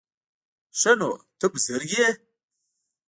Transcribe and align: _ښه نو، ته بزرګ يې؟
_ښه 0.79 0.93
نو، 0.99 1.11
ته 1.39 1.45
بزرګ 1.51 1.89
يې؟ 1.99 2.07